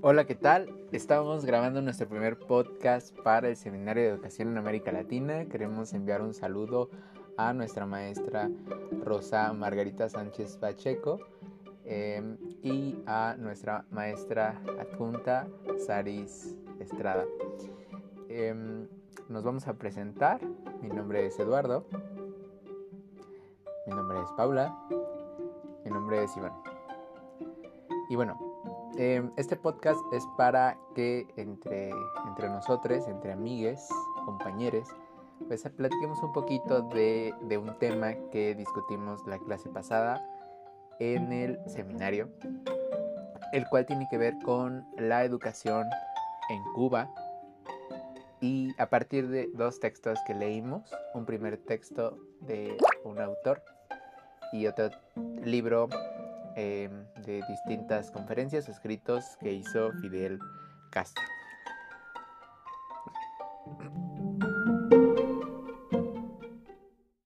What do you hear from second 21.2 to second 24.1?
es Eduardo. Mi